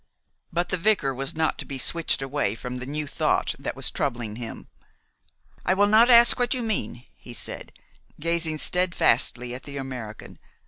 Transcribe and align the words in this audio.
But 0.51 0.69
the 0.69 0.77
vicar 0.77 1.13
was 1.13 1.35
not 1.35 1.59
to 1.59 1.65
be 1.65 1.77
switched 1.77 2.23
away 2.23 2.55
from 2.55 2.77
the 2.77 2.87
new 2.87 3.05
thought 3.05 3.53
that 3.59 3.75
was 3.75 3.91
troubling 3.91 4.37
him. 4.37 4.67
"I 5.63 5.75
will 5.75 5.85
not 5.85 6.09
ask 6.09 6.39
what 6.39 6.55
you 6.55 6.63
mean," 6.63 7.05
he 7.15 7.35
said, 7.35 7.71
gazing 8.19 8.57
steadfastly 8.57 9.53
at 9.53 9.61
the 9.61 9.77
American. 9.77 10.39